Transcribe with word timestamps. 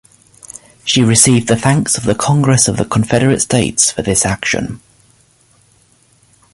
She 0.83 1.03
received 1.03 1.47
the 1.47 1.55
thanks 1.55 1.95
of 1.95 2.05
the 2.05 2.15
Congress 2.15 2.67
of 2.67 2.77
the 2.77 2.85
Confederate 2.85 3.39
States 3.39 3.91
for 3.91 4.01
this 4.01 4.25
action. 4.25 4.81